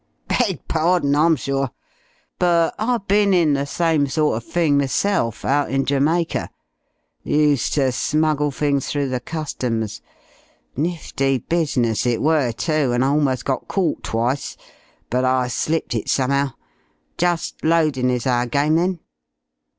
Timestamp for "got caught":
13.45-14.01